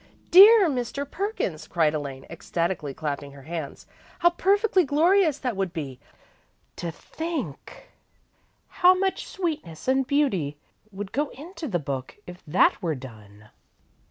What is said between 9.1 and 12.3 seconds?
sweetness and beauty would go into the book,